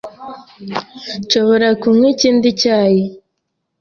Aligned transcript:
Nshobora 1.21 1.67
kunywa 1.81 2.07
ikindi 2.13 2.47
cyayi? 2.61 3.03